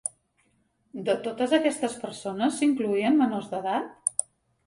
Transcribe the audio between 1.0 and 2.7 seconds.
De totes aquestes persones,